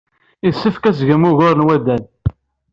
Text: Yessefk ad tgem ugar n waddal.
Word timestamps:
Yessefk 0.45 0.83
ad 0.85 0.95
tgem 0.97 1.23
ugar 1.29 1.55
n 1.57 1.65
waddal. 1.65 2.03